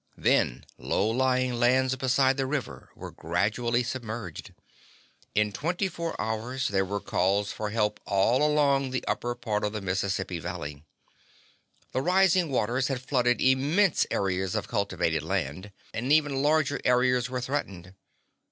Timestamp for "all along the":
8.07-9.05